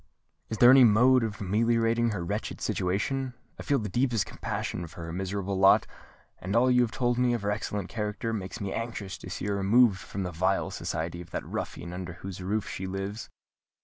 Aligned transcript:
Is 0.49 0.57
there 0.57 0.71
any 0.71 0.83
mode 0.83 1.21
of 1.23 1.41
ameliorating 1.41 2.09
her 2.09 2.25
wretched 2.25 2.59
situation? 2.59 3.35
I 3.59 3.61
feel 3.61 3.77
the 3.77 3.87
deepest 3.87 4.25
compassion 4.25 4.87
for 4.87 5.03
her 5.05 5.13
miserable 5.13 5.59
lot; 5.59 5.85
and 6.39 6.55
all 6.55 6.71
you 6.71 6.81
have 6.81 6.89
told 6.89 7.19
me 7.19 7.33
of 7.35 7.43
her 7.43 7.51
excellent 7.51 7.87
character 7.87 8.33
makes 8.33 8.59
me 8.59 8.73
anxious 8.73 9.15
to 9.19 9.29
see 9.29 9.45
her 9.45 9.55
removed 9.57 9.99
from 9.99 10.23
the 10.23 10.31
vile 10.31 10.71
society 10.71 11.21
of 11.21 11.29
that 11.29 11.45
ruffian 11.45 11.93
under 11.93 12.13
whose 12.13 12.41
roof 12.41 12.67
she 12.67 12.87
lives." 12.87 13.29